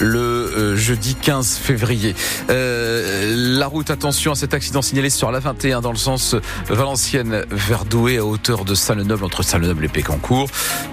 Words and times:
le 0.00 0.18
euh, 0.18 0.76
jeudi 0.76 1.14
15 1.14 1.56
février. 1.56 2.14
Euh, 2.50 3.58
la 3.58 3.66
route, 3.66 3.90
attention 3.90 4.32
à 4.32 4.34
cet 4.34 4.54
accident 4.54 4.82
signalé 4.82 5.10
sur 5.10 5.30
la 5.30 5.40
21 5.40 5.80
dans 5.80 5.92
le 5.92 5.98
sens 5.98 6.36
Valenciennes 6.68 7.44
vers 7.50 7.84
Douai 7.84 8.18
à 8.18 8.24
hauteur 8.24 8.64
de 8.64 8.74
Saint-Lenoble 8.74 9.24
entre 9.24 9.42
Saint-Lenoble 9.42 9.84
et 9.84 9.88
Pécancourt. 9.88 10.48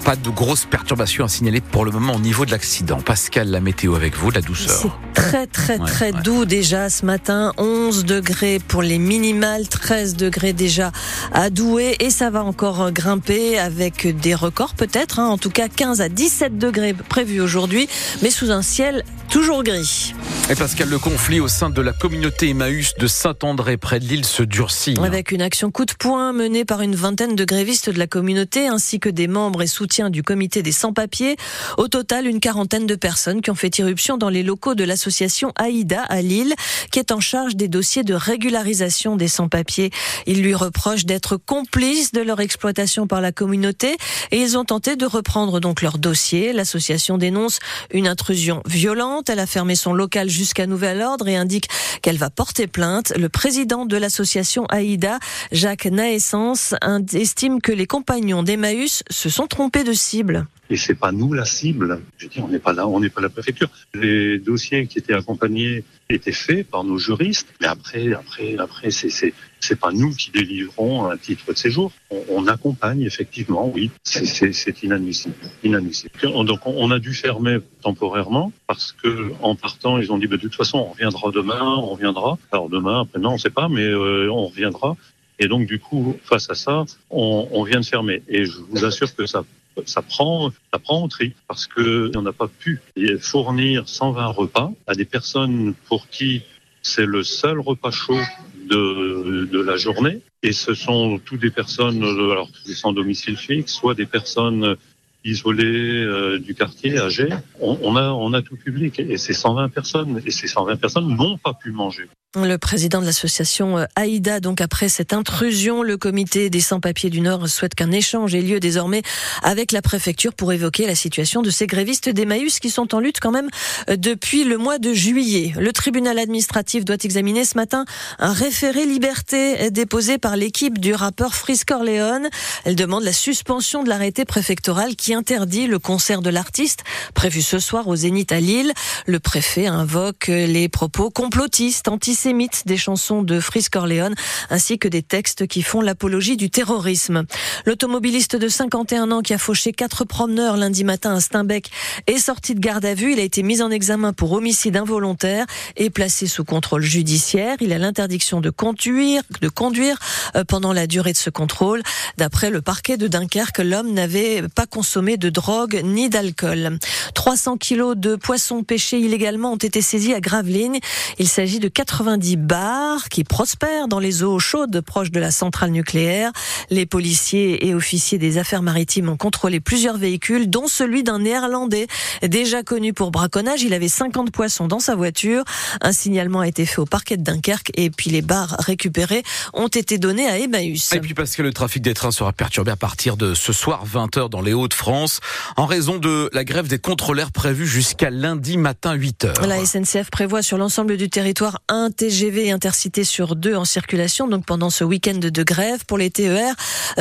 Pas 0.06 0.16
de 0.16 0.30
grosses 0.30 0.66
perturbations 0.66 1.26
à 1.26 1.28
signaler 1.28 1.62
pour 1.62 1.86
le 1.86 1.92
moment 1.92 2.16
au 2.16 2.20
niveau 2.20 2.46
de 2.46 2.52
l'accident. 2.52 3.02
Pascal, 3.02 3.50
la 3.50 3.60
météo 3.60 3.96
avec 3.96 4.16
vous, 4.16 4.32
la 4.32 4.42
douceur. 4.42 4.82
C'est 4.82 5.14
très 5.14 5.48
très 5.48 5.78
très 5.78 6.12
doux 6.12 6.46
déjà 6.46 6.90
ce 6.90 7.06
matin. 7.06 7.54
11 7.58 8.06
degrés 8.06 8.60
pour 8.68 8.82
les 8.82 9.00
minimales, 9.00 9.68
13 9.68 10.16
degrés 10.16 10.54
déjà 10.54 10.92
à 11.34 11.50
Douai 11.50 11.96
et 12.00 12.10
ça 12.10 12.30
va 12.30 12.44
encore 12.44 12.92
grimper 12.92 13.58
avec 13.58 14.20
des 14.20 14.36
records 14.36 14.74
peut-être. 14.74 15.20
Hein. 15.20 15.28
En 15.28 15.38
tout 15.38 15.50
cas 15.50 15.68
15 15.68 16.02
à 16.02 16.10
17 16.10 16.58
degrés 16.58 16.94
prévus 16.94 17.42
aujourd'hui, 17.42 17.88
mais 18.22 18.30
sous 18.30 18.52
un 18.52 18.62
ciel 18.62 18.91
الأول 18.96 19.21
toujours 19.32 19.64
gris. 19.64 20.14
Et 20.50 20.56
Pascal, 20.56 20.90
le 20.90 21.00
conflit 21.00 21.40
au 21.40 21.48
sein 21.48 21.70
de 21.70 21.82
la 21.82 21.94
communauté 21.94 22.50
Emmaüs 22.50 22.94
de 22.96 23.08
Saint-André 23.08 23.78
près 23.78 24.02
de 24.02 24.06
Lille 24.06 24.26
se 24.26 24.44
durcit. 24.44 24.96
Avec 25.02 25.32
une 25.32 25.42
action 25.42 25.72
coup 25.72 25.86
de 25.86 25.94
poing 25.94 26.34
menée 26.34 26.66
par 26.66 26.82
une 26.82 26.96
vingtaine 26.96 27.38
de 27.38 27.46
grévistes 27.46 27.90
de 27.90 27.98
la 27.98 28.08
communauté 28.08 28.68
ainsi 28.68 29.00
que 29.00 29.08
des 29.08 29.30
membres 29.30 29.62
et 29.62 29.68
soutiens 29.68 30.10
du 30.10 30.24
comité 30.24 30.62
des 30.62 30.74
sans-papiers. 30.74 31.38
Au 31.78 31.88
total, 31.88 32.28
une 32.28 32.42
quarantaine 32.42 32.86
de 32.86 32.96
personnes 32.96 33.42
qui 33.42 33.50
ont 33.50 33.56
fait 33.56 33.78
irruption 33.78 34.18
dans 34.18 34.28
les 34.28 34.44
locaux 34.44 34.76
de 34.76 34.84
l'association 34.84 35.54
AIDA 35.58 36.02
à 36.02 36.22
Lille, 36.22 36.54
qui 36.92 37.00
est 37.00 37.14
en 37.14 37.22
charge 37.22 37.56
des 37.56 37.70
dossiers 37.70 38.04
de 38.04 38.14
régularisation 38.14 39.16
des 39.16 39.30
sans-papiers. 39.30 39.92
Ils 40.26 40.42
lui 40.42 40.56
reprochent 40.56 41.06
d'être 41.06 41.38
complices 41.38 42.12
de 42.12 42.22
leur 42.22 42.42
exploitation 42.42 43.08
par 43.08 43.22
la 43.22 43.32
communauté 43.32 43.96
et 44.32 44.42
ils 44.42 44.58
ont 44.58 44.66
tenté 44.66 44.98
de 44.98 45.06
reprendre 45.06 45.62
donc 45.62 45.82
leur 45.82 45.98
dossier. 45.98 46.52
L'association 46.52 47.18
dénonce 47.18 47.60
une 47.94 48.08
intrusion 48.08 48.62
violente. 48.66 49.21
Elle 49.30 49.40
a 49.40 49.48
fermé 49.48 49.76
son 49.76 49.94
local 49.94 50.30
jusqu'à 50.30 50.68
nouvel 50.68 51.02
ordre 51.02 51.28
et 51.28 51.36
indique 51.36 51.68
qu'elle 52.02 52.18
va 52.18 52.30
porter 52.30 52.68
plainte. 52.68 53.14
Le 53.18 53.30
président 53.30 53.86
de 53.86 53.98
l'association 53.98 54.66
AIDA, 54.72 55.20
Jacques 55.52 55.86
Naessens, 55.86 56.76
estime 57.14 57.62
que 57.62 57.72
les 57.72 57.88
compagnons 57.88 58.44
d'Emmaüs 58.44 59.04
se 59.10 59.30
sont 59.30 59.48
trompés 59.48 59.84
de 59.84 59.94
cible 59.94 60.46
et 60.72 60.78
c'est 60.78 60.96
pas 60.96 61.12
nous 61.12 61.34
la 61.34 61.44
cible. 61.44 62.00
Je 62.18 62.28
dis, 62.28 62.40
on 62.40 62.48
n'est 62.48 62.60
pas 62.60 62.72
là, 62.72 62.88
on 62.88 63.02
n'est 63.02 63.10
pas 63.10 63.20
la 63.20 63.30
préfecture. 63.30 63.70
Les 63.94 64.40
dossiers 64.40 64.88
qui 64.88 65.00
étaient 65.00 65.14
accompagnés 65.14 65.84
étaient 66.12 66.32
faits 66.32 66.68
par 66.68 66.84
nos 66.84 66.98
juristes, 66.98 67.48
mais 67.60 67.68
après, 67.68 68.14
après, 68.14 68.58
après, 68.58 68.92
c'est 68.92 69.34
c'est 69.62 69.80
pas 69.80 69.92
nous 69.92 70.12
qui 70.16 70.32
délivrons 70.32 71.10
un 71.10 71.18
titre 71.18 71.54
de 71.54 71.58
séjour. 71.58 71.92
On, 72.30 72.48
accompagne 72.48 73.04
effectivement, 73.04 73.72
oui, 73.74 73.92
c'est 74.04 74.84
inadmissible, 74.84 75.36
inadmissible. 75.64 76.12
Donc 76.46 76.66
on 76.66 76.90
a 76.90 76.98
dû 76.98 77.14
fermer 77.14 77.60
temporairement 77.82 78.52
parce 78.68 78.92
que 78.92 79.32
en 79.42 79.56
partant, 79.56 80.00
ils 80.00 80.12
ont 80.12 80.18
dit, 80.18 80.26
bah, 80.26 80.38
de 80.38 80.42
toute 80.42 80.56
façon, 80.56 80.80
on 80.80 80.86
reviendra 80.86 81.32
demain, 81.32 81.62
on 81.62 81.86
reviendra. 81.86 82.40
Alors 82.52 82.70
demain, 82.70 83.02
après 83.02 83.20
non, 83.20 83.34
on 83.34 83.38
sait 83.38 83.52
pas, 83.52 83.70
mais 83.70 83.86
euh, 83.86 84.32
on 84.32 84.48
reviendra. 84.48 84.98
Et 85.42 85.48
donc, 85.48 85.66
du 85.66 85.80
coup, 85.80 86.18
face 86.24 86.50
à 86.50 86.56
ça, 86.56 86.86
on, 87.10 87.64
vient 87.64 87.80
de 87.80 87.86
fermer. 87.86 88.22
Et 88.28 88.46
je 88.46 88.60
vous 88.70 88.86
assure 88.86 89.14
que 89.16 89.26
ça 89.26 89.44
ça 89.86 90.02
prend, 90.02 90.52
ça 90.72 90.80
prend 90.80 91.08
tri 91.08 91.34
parce 91.48 91.68
que 91.68 92.12
on 92.16 92.22
n'a 92.22 92.34
pas 92.34 92.48
pu 92.48 92.82
fournir 93.20 93.88
120 93.88 94.28
repas 94.28 94.72
à 94.88 94.94
des 94.96 95.06
personnes 95.06 95.74
pour 95.88 96.08
qui 96.10 96.44
c'est 96.82 97.06
le 97.06 97.24
seul 97.24 97.60
repas 97.60 97.92
chaud 97.92 98.20
de, 98.68 99.62
la 99.62 99.78
journée. 99.78 100.22
Et 100.44 100.54
ce 100.54 100.74
sont 100.74 101.20
toutes 101.24 101.42
des 101.42 101.52
personnes, 101.52 102.04
alors 102.04 102.50
sans 102.66 102.94
domicile 102.94 103.38
fixe, 103.38 103.74
soit 103.74 103.94
des 103.94 104.08
personnes 104.08 104.76
isolées 105.24 106.04
euh, 106.04 106.40
du 106.40 106.56
quartier, 106.56 106.98
âgées. 106.98 107.30
On, 107.60 107.78
on, 107.84 107.96
a, 107.96 108.10
on 108.10 108.34
a 108.34 108.42
tout 108.42 108.56
public 108.56 109.00
et 109.00 109.18
c'est 109.18 109.34
120 109.34 109.70
personnes. 109.70 110.22
Et 110.26 110.32
ces 110.32 110.48
120 110.48 110.78
personnes 110.78 111.16
n'ont 111.16 111.38
pas 111.38 111.54
pu 111.54 111.72
manger. 111.72 112.08
Le 112.40 112.56
président 112.58 113.02
de 113.02 113.06
l'association 113.06 113.78
euh, 113.78 113.86
Aïda, 113.98 114.40
donc 114.40 114.62
après 114.62 114.88
cette 114.88 115.12
intrusion, 115.12 115.84
le 115.84 115.98
comité 115.98 116.50
des 116.50 116.62
sans-papiers 116.62 117.10
du 117.10 117.20
Nord 117.20 117.50
souhaite 117.50 117.76
qu'un 117.76 117.92
échange 117.92 118.34
ait 118.34 118.42
lieu 118.42 118.62
désormais 118.62 119.02
avec 119.44 119.74
la 119.74 119.82
préfecture 119.82 120.34
pour 120.34 120.54
évoquer 120.54 120.88
la 120.88 120.96
situation 120.96 121.42
de 121.42 121.50
ces 121.50 121.68
grévistes 121.68 122.08
d'Emmaüs 122.08 122.62
qui 122.62 122.70
sont 122.70 122.96
en 122.96 123.02
lutte 123.02 123.20
quand 123.20 123.32
même 123.32 123.50
euh, 123.90 123.98
depuis 123.98 124.46
le 124.46 124.58
mois 124.58 124.80
de 124.80 124.94
juillet. 124.94 125.52
Le 125.60 125.74
tribunal 125.74 126.18
administratif 126.18 126.86
doit 126.86 126.96
examiner 127.04 127.44
ce 127.44 127.58
matin 127.58 127.84
un 128.18 128.32
référé 128.32 128.86
liberté 128.86 129.70
déposé 129.70 130.18
par 130.18 130.38
l'équipe 130.38 130.80
du 130.80 130.94
rappeur 130.94 131.36
Frisk 131.36 131.68
Corleone. 131.68 132.30
Elle 132.64 132.78
demande 132.78 133.04
la 133.04 133.12
suspension 133.12 133.84
de 133.84 133.90
l'arrêté 133.90 134.24
préfectoral 134.24 134.96
qui 134.96 135.14
interdit 135.14 135.68
le 135.68 135.80
concert 135.80 136.22
de 136.22 136.30
l'artiste 136.30 136.86
prévu 137.14 137.42
ce 137.42 137.60
soir 137.60 137.90
au 137.90 137.98
Zénith 137.98 138.32
à 138.32 138.40
Lille. 138.40 138.72
Le 139.06 139.20
préfet 139.20 139.68
invoque 139.68 140.28
les 140.28 140.70
propos 140.70 141.10
complotistes, 141.10 141.90
antisémites 142.22 142.68
des 142.68 142.78
chansons 142.78 143.24
de 143.24 143.40
Fris 143.40 143.66
Corleone 143.72 144.14
ainsi 144.52 144.78
que 144.78 144.88
des 144.88 145.02
textes 145.02 145.48
qui 145.48 145.64
font 145.64 145.82
l'apologie 145.82 146.38
du 146.38 146.52
terrorisme. 146.52 147.24
L'automobiliste 147.66 148.36
de 148.36 148.48
51 148.48 149.10
ans 149.10 149.22
qui 149.22 149.34
a 149.34 149.40
fauché 149.40 149.72
quatre 149.72 150.06
promeneurs 150.06 150.56
lundi 150.56 150.84
matin 150.84 151.16
à 151.16 151.20
Steinbeck 151.20 151.72
est 152.06 152.20
sorti 152.20 152.54
de 152.54 152.60
garde 152.60 152.86
à 152.86 152.94
vue. 152.94 153.14
Il 153.14 153.20
a 153.20 153.24
été 153.24 153.42
mis 153.42 153.64
en 153.64 153.72
examen 153.72 154.14
pour 154.14 154.34
homicide 154.34 154.78
involontaire 154.78 155.48
et 155.78 155.90
placé 155.90 156.28
sous 156.28 156.44
contrôle 156.44 156.84
judiciaire. 156.84 157.58
Il 157.60 157.74
a 157.74 157.80
l'interdiction 157.80 158.40
de 158.40 158.52
conduire, 158.52 159.24
de 159.42 159.50
conduire 159.50 159.98
euh, 160.36 160.44
pendant 160.44 160.74
la 160.74 160.86
durée 160.86 161.14
de 161.14 161.18
ce 161.18 161.32
contrôle. 161.32 161.82
D'après 162.20 162.52
le 162.52 162.62
parquet 162.62 162.98
de 162.98 163.08
Dunkerque, 163.08 163.60
l'homme 163.60 163.94
n'avait 163.94 164.44
pas 164.54 164.68
consommé 164.68 165.18
de 165.18 165.32
drogue 165.32 165.82
ni 165.84 166.08
d'alcool. 166.08 166.78
300 167.16 167.58
kilos 167.58 167.98
de 167.98 168.16
poissons 168.16 168.64
pêchés 168.64 169.00
illégalement 169.00 169.54
ont 169.54 169.58
été 169.58 169.82
saisis 169.82 170.14
à 170.14 170.20
Gravelines. 170.20 170.78
Il 171.18 171.28
s'agit 171.28 171.60
de 171.60 171.68
80 171.68 172.11
90 172.12 172.36
bars 172.36 173.08
qui 173.08 173.24
prospèrent 173.24 173.88
dans 173.88 174.00
les 174.00 174.22
eaux 174.22 174.38
chaudes 174.38 174.82
proches 174.82 175.12
de 175.12 175.20
la 175.22 175.32
centrale 175.32 175.72
nucléaire. 175.72 176.34
Les 176.70 176.86
policiers 176.86 177.66
et 177.66 177.74
officiers 177.74 178.18
des 178.18 178.38
affaires 178.38 178.64
maritimes 178.64 179.08
ont 179.08 179.16
contrôlé 179.16 179.62
plusieurs 179.62 179.96
véhicules, 179.98 180.50
dont 180.50 180.68
celui 180.68 181.04
d'un 181.04 181.20
néerlandais 181.20 181.88
déjà 182.22 182.64
connu 182.64 182.92
pour 182.92 183.12
braconnage. 183.12 183.62
Il 183.62 183.74
avait 183.74 183.88
50 183.88 184.32
poissons 184.32 184.68
dans 184.68 184.80
sa 184.80 184.94
voiture. 184.96 185.46
Un 185.80 185.94
signalement 185.94 186.42
a 186.42 186.50
été 186.50 186.66
fait 186.66 186.80
au 186.80 186.86
parquet 186.86 187.16
de 187.16 187.24
Dunkerque 187.24 187.72
et 187.76 187.90
puis 187.90 188.10
les 188.10 188.22
bars 188.22 188.58
récupérés 188.60 189.24
ont 189.54 189.70
été 189.70 189.98
donnés 189.98 190.28
à 190.28 190.38
Emmaüs. 190.38 190.92
Et 190.92 191.00
puis 191.00 191.14
parce 191.14 191.38
que 191.38 191.42
le 191.42 191.54
trafic 191.54 191.82
des 191.82 191.94
trains 191.94 192.12
sera 192.12 192.34
perturbé 192.34 192.72
à 192.72 192.76
partir 192.76 193.16
de 193.16 193.34
ce 193.34 193.54
soir 193.54 193.86
20h 193.88 194.30
dans 194.30 194.42
les 194.42 194.52
Hauts-de-France 194.52 195.22
en 195.56 195.66
raison 195.66 195.98
de 195.98 196.30
la 196.34 196.44
grève 196.44 196.68
des 196.68 196.80
contrôleurs 196.80 197.32
prévue 197.32 197.68
jusqu'à 197.68 198.10
lundi 198.10 198.58
matin 198.58 198.98
8h. 198.98 199.48
La 199.48 199.66
SNCF 199.66 200.10
prévoit 200.12 200.42
sur 200.42 200.58
l'ensemble 200.58 200.98
du 200.98 201.10
territoire 201.10 201.62
un 201.70 201.90
TGV 202.02 202.50
intercité 202.50 203.04
sur 203.04 203.36
deux 203.36 203.56
en 203.56 203.64
circulation, 203.64 204.28
donc 204.28 204.44
pendant 204.44 204.72
ce 204.72 204.84
week-end 204.84 205.20
de 205.20 205.44
grève. 205.44 205.86
Pour 205.86 206.00
les 206.00 206.10
TER, 206.10 206.56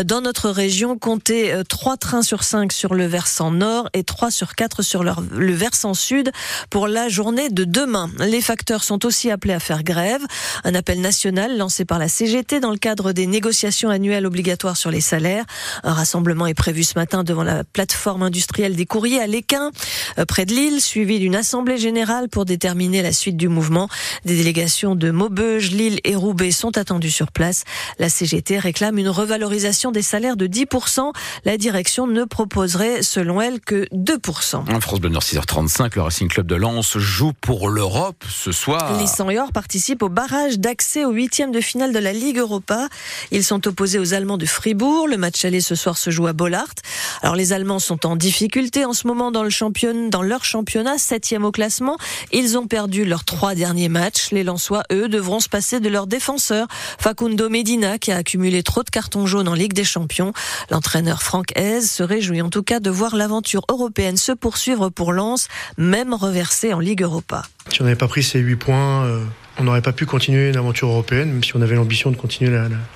dans 0.04 0.20
notre 0.20 0.50
région, 0.50 0.98
comptez 0.98 1.54
euh, 1.54 1.62
trois 1.64 1.96
trains 1.96 2.20
sur 2.20 2.44
cinq 2.44 2.70
sur 2.70 2.92
le 2.92 3.06
versant 3.06 3.50
nord 3.50 3.88
et 3.94 4.04
trois 4.04 4.30
sur 4.30 4.54
quatre 4.54 4.82
sur 4.82 5.02
le 5.02 5.52
versant 5.54 5.94
sud 5.94 6.30
pour 6.68 6.86
la 6.86 7.08
journée 7.08 7.48
de 7.48 7.64
demain. 7.64 8.10
Les 8.18 8.42
facteurs 8.42 8.84
sont 8.84 9.06
aussi 9.06 9.30
appelés 9.30 9.54
à 9.54 9.58
faire 9.58 9.84
grève. 9.84 10.20
Un 10.64 10.74
appel 10.74 11.00
national 11.00 11.56
lancé 11.56 11.86
par 11.86 11.98
la 11.98 12.08
CGT 12.08 12.60
dans 12.60 12.70
le 12.70 12.76
cadre 12.76 13.12
des 13.12 13.26
négociations 13.26 13.88
annuelles 13.88 14.26
obligatoires 14.26 14.76
sur 14.76 14.90
les 14.90 15.00
salaires. 15.00 15.46
Un 15.82 15.94
rassemblement 15.94 16.46
est 16.46 16.52
prévu 16.52 16.84
ce 16.84 16.98
matin 16.98 17.24
devant 17.24 17.42
la 17.42 17.64
plateforme 17.64 18.22
industrielle 18.22 18.76
des 18.76 18.84
courriers 18.84 19.22
à 19.22 19.26
Léquin, 19.26 19.70
euh, 20.18 20.26
près 20.26 20.44
de 20.44 20.52
Lille, 20.52 20.82
suivi 20.82 21.20
d'une 21.20 21.36
assemblée 21.36 21.78
générale 21.78 22.28
pour 22.28 22.44
déterminer 22.44 23.00
la 23.00 23.14
suite 23.14 23.38
du 23.38 23.48
mouvement. 23.48 23.88
Des 24.26 24.36
délégations 24.36 24.89
de 24.94 25.10
Maubeuge, 25.10 25.70
Lille 25.70 26.00
et 26.04 26.14
Roubaix 26.14 26.50
sont 26.52 26.76
attendus 26.76 27.10
sur 27.10 27.32
place. 27.32 27.64
La 27.98 28.08
CGT 28.08 28.58
réclame 28.58 28.98
une 28.98 29.08
revalorisation 29.08 29.90
des 29.90 30.02
salaires 30.02 30.36
de 30.36 30.46
10%. 30.46 31.12
La 31.44 31.56
direction 31.56 32.06
ne 32.06 32.24
proposerait, 32.24 33.02
selon 33.02 33.40
elle, 33.40 33.60
que 33.60 33.86
2%. 33.94 34.80
France 34.80 35.00
Bleu 35.00 35.10
6h35, 35.10 35.92
le 35.96 36.02
Racing 36.02 36.28
Club 36.28 36.46
de 36.46 36.54
Lens 36.54 36.98
joue 36.98 37.32
pour 37.40 37.68
l'Europe 37.68 38.24
ce 38.28 38.52
soir. 38.52 38.98
Les 38.98 39.06
100 39.06 39.30
participent 39.52 40.02
au 40.02 40.08
barrage 40.08 40.58
d'accès 40.58 41.04
au 41.04 41.10
huitième 41.10 41.52
de 41.52 41.60
finale 41.60 41.92
de 41.92 41.98
la 41.98 42.12
Ligue 42.12 42.38
Europa. 42.38 42.88
Ils 43.30 43.44
sont 43.44 43.66
opposés 43.68 43.98
aux 43.98 44.14
Allemands 44.14 44.38
de 44.38 44.46
Fribourg. 44.46 45.08
Le 45.08 45.16
match 45.16 45.44
aller 45.44 45.60
ce 45.60 45.74
soir 45.74 45.98
se 45.98 46.10
joue 46.10 46.26
à 46.26 46.32
Bollard. 46.32 46.68
Alors 47.22 47.36
les 47.36 47.52
Allemands 47.52 47.78
sont 47.78 48.06
en 48.06 48.16
difficulté 48.16 48.84
en 48.84 48.92
ce 48.92 49.06
moment 49.06 49.30
dans, 49.30 49.42
le 49.42 49.50
champion, 49.50 50.08
dans 50.08 50.22
leur 50.22 50.44
championnat, 50.44 50.98
septième 50.98 51.44
au 51.44 51.52
classement. 51.52 51.96
Ils 52.32 52.56
ont 52.58 52.66
perdu 52.66 53.04
leurs 53.04 53.24
trois 53.24 53.54
derniers 53.54 53.88
matchs. 53.88 54.30
Les 54.32 54.44
Lensois, 54.44 54.79
eux, 54.92 55.08
devront 55.08 55.40
se 55.40 55.48
passer 55.48 55.80
de 55.80 55.88
leur 55.88 56.06
défenseur, 56.06 56.66
Facundo 56.98 57.48
Medina, 57.48 57.98
qui 57.98 58.12
a 58.12 58.16
accumulé 58.16 58.62
trop 58.62 58.82
de 58.82 58.90
cartons 58.90 59.26
jaunes 59.26 59.48
en 59.48 59.54
Ligue 59.54 59.72
des 59.72 59.84
Champions. 59.84 60.32
L'entraîneur 60.70 61.22
Franck 61.22 61.52
Hez 61.56 61.82
se 61.82 62.02
réjouit 62.02 62.42
en 62.42 62.50
tout 62.50 62.62
cas 62.62 62.80
de 62.80 62.90
voir 62.90 63.16
l'aventure 63.16 63.62
européenne 63.68 64.16
se 64.16 64.32
poursuivre 64.32 64.88
pour 64.88 65.12
Lens, 65.12 65.48
même 65.78 66.14
reversé 66.14 66.72
en 66.72 66.80
Ligue 66.80 67.02
Europa. 67.02 67.42
Si 67.72 67.80
on 67.82 67.84
n'avait 67.84 67.96
pas 67.96 68.08
pris 68.08 68.22
ces 68.22 68.38
8 68.38 68.56
points, 68.56 69.04
euh, 69.04 69.24
on 69.60 69.64
n'aurait 69.64 69.82
pas 69.82 69.92
pu 69.92 70.06
continuer 70.06 70.48
une 70.48 70.56
aventure 70.56 70.88
européenne, 70.88 71.30
même 71.30 71.44
si 71.44 71.54
on 71.54 71.62
avait 71.62 71.76
l'ambition 71.76 72.10
de 72.10 72.16
continuer 72.16 72.50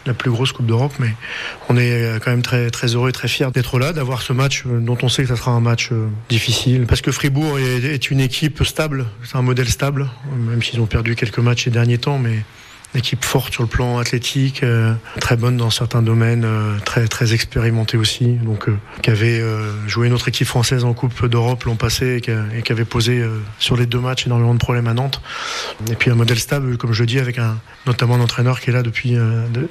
la, 0.06 0.14
plus 0.14 0.30
grosse 0.30 0.52
Coupe 0.52 0.66
d'Europe. 0.66 0.94
Mais 0.98 1.10
on 1.68 1.76
est 1.76 1.92
euh, 1.92 2.18
quand 2.18 2.30
même 2.30 2.42
très, 2.42 2.70
heureux 2.94 3.10
et 3.10 3.12
très 3.12 3.28
fiers 3.28 3.50
d'être 3.52 3.78
là, 3.78 3.92
d'avoir 3.92 4.22
ce 4.22 4.32
match 4.32 4.64
euh, 4.66 4.80
dont 4.80 4.96
on 5.02 5.08
sait 5.08 5.22
que 5.22 5.28
ça 5.28 5.36
sera 5.36 5.52
un 5.52 5.60
match 5.60 5.90
difficile. 6.28 6.86
Parce 6.86 7.02
que 7.02 7.12
Fribourg 7.12 7.58
est, 7.58 7.84
est 7.84 8.10
une 8.10 8.20
équipe 8.20 8.64
stable, 8.64 9.06
c'est 9.24 9.36
un 9.36 9.42
modèle 9.42 9.68
stable, 9.68 10.08
même 10.36 10.62
s'ils 10.62 10.80
ont 10.80 10.86
perdu 10.86 11.14
quelques 11.14 11.38
matchs 11.38 11.64
ces 11.64 11.70
derniers 11.70 11.98
temps, 11.98 12.18
mais 12.18 12.44
équipe 12.94 13.24
forte 13.24 13.52
sur 13.52 13.62
le 13.62 13.68
plan 13.68 13.98
athlétique, 13.98 14.62
euh, 14.62 14.94
très 15.20 15.36
bonne 15.36 15.56
dans 15.56 15.70
certains 15.70 16.02
domaines, 16.02 16.44
euh, 16.44 16.78
très 16.84 17.08
très 17.08 17.34
expérimentée 17.34 17.96
aussi, 17.96 18.34
donc 18.34 18.68
euh, 18.68 18.76
qui 19.02 19.10
avait 19.10 19.42
joué 19.86 20.08
notre 20.08 20.28
équipe 20.28 20.46
française 20.46 20.84
en 20.84 20.94
Coupe 20.94 21.26
d'Europe 21.26 21.64
l'an 21.64 21.76
passé 21.76 22.16
et 22.16 22.62
qui, 22.62 22.72
avait 22.72 22.84
posé 22.84 23.24
sur 23.58 23.76
les 23.76 23.86
deux 23.86 23.98
matchs 23.98 24.26
énormément 24.26 24.54
de 24.54 24.58
problèmes 24.58 24.88
à 24.88 24.94
Nantes. 24.94 25.20
Et 25.90 25.94
puis 25.94 26.10
un 26.10 26.14
modèle 26.14 26.38
stable, 26.38 26.76
comme 26.76 26.92
je 26.92 27.02
le 27.02 27.06
dis, 27.06 27.18
avec 27.18 27.38
un 27.38 27.58
notamment 27.86 28.14
un 28.14 28.20
entraîneur 28.20 28.60
qui 28.60 28.70
est 28.70 28.72
là 28.72 28.82
depuis 28.82 29.16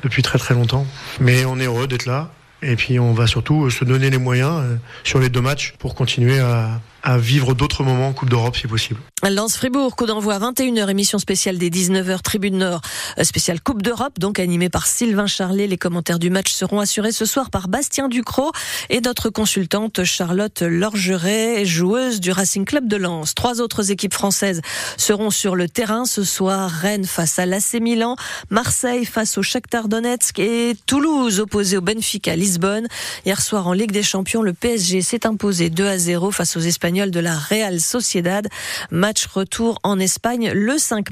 depuis 0.04 0.22
très 0.22 0.38
très 0.38 0.54
longtemps. 0.54 0.86
Mais 1.20 1.46
on 1.46 1.60
est 1.60 1.66
heureux 1.66 1.88
d'être 1.88 2.06
là. 2.06 2.32
Et 2.62 2.76
puis 2.76 3.00
on 3.00 3.14
va 3.14 3.28
surtout 3.28 3.70
se 3.70 3.84
donner 3.84 4.10
les 4.10 4.18
moyens 4.18 4.62
sur 5.04 5.20
les 5.20 5.30
deux 5.30 5.42
matchs 5.42 5.74
pour 5.80 5.96
continuer 5.96 6.40
à, 6.40 6.80
à 7.04 7.18
vivre 7.18 7.54
d'autres 7.54 7.84
moments 7.84 8.08
en 8.08 8.14
Coupe 8.14 8.30
d'Europe 8.30 8.56
si 8.56 8.66
possible. 8.66 9.00
Lance 9.30 9.58
Fribourg, 9.58 9.96
coup 9.96 10.06
d'envoi 10.06 10.36
à 10.36 10.40
21h, 10.40 10.90
émission 10.90 11.20
spéciale 11.20 11.58
des 11.58 11.70
19h, 11.70 12.22
Tribune 12.22 12.58
Nord, 12.58 12.82
euh, 13.20 13.24
spéciale 13.24 13.62
Coupe 13.62 13.82
d'Europe, 13.82 14.20
donc 14.20 14.40
animée 14.40 14.70
par 14.70 14.88
Sylvain 14.88 15.28
Charlet. 15.28 15.68
Les 15.68 15.78
commentaires 15.78 16.20
du 16.20 16.30
match 16.30 16.52
seront 16.52 16.80
assurés 16.80 17.12
ce 17.12 17.26
soir 17.26 17.50
par 17.50 17.68
Bastien 17.68 18.08
Ducrot 18.08 18.52
et 18.90 19.02
notre 19.02 19.30
consultante 19.30 20.04
Charlotte 20.06 20.62
Lorgeret, 20.62 21.66
joueuse 21.66 22.22
du 22.22 22.32
Racing 22.32 22.64
Club 22.64 22.88
de 22.88 22.96
Lens. 22.96 23.36
Trois 23.36 23.60
autres 23.60 23.92
équipes 23.92 24.14
françaises 24.14 24.62
seront 24.98 25.30
sur 25.30 25.56
le 25.56 25.68
terrain 25.68 26.06
ce 26.06 26.24
soir. 26.24 26.70
Rennes 26.70 27.06
face 27.06 27.38
à 27.38 27.46
l'AC 27.46 27.82
Milan, 27.82 28.16
Marseille 28.50 29.06
face 29.06 29.38
au 29.38 29.44
Shakhtar 29.44 29.90
Donetsk 29.90 30.40
et 30.40 30.76
Toulouse 30.86 31.42
opposé 31.42 31.78
au 31.78 31.82
Benfica 31.82 32.36
Lisbonne. 32.36 32.88
Hier 33.26 33.42
soir 33.42 33.68
en 33.68 33.74
Ligue 33.74 33.92
des 33.92 34.04
Champions, 34.04 34.42
le 34.42 34.54
PSG 34.54 35.02
s'est 35.02 35.28
imposé 35.28 35.70
2 35.70 35.86
à 35.86 35.98
0 35.98 36.32
face 36.32 36.56
aux 36.56 36.62
Espagnols 36.62 36.93
de 36.94 37.20
la 37.20 37.40
Real 37.40 37.82
Sociedad. 37.82 38.46
Match 38.92 39.26
retour 39.26 39.80
en 39.82 40.00
Espagne 40.00 40.52
le 40.54 40.78
5 40.78 41.12